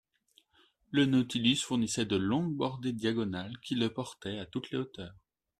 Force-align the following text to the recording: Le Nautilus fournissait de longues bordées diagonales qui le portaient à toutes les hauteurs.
Le 0.89 1.05
Nautilus 1.05 1.57
fournissait 1.61 2.07
de 2.07 2.15
longues 2.15 2.55
bordées 2.55 2.91
diagonales 2.91 3.59
qui 3.61 3.75
le 3.75 3.93
portaient 3.93 4.39
à 4.39 4.47
toutes 4.47 4.71
les 4.71 4.79
hauteurs. 4.79 5.13